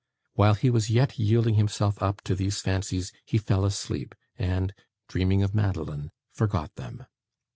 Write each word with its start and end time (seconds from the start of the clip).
While 0.33 0.55
he 0.55 0.71
was 0.71 0.89
yet 0.89 1.19
yielding 1.19 1.53
himself 1.53 2.01
up 2.01 2.21
to 2.21 2.33
these 2.33 2.59
fancies 2.59 3.13
he 3.23 3.37
fell 3.37 3.63
asleep, 3.63 4.15
and, 4.35 4.73
dreaming 5.07 5.43
of 5.43 5.53
Madeline, 5.53 6.09
forgot 6.33 6.73
them. 6.73 7.05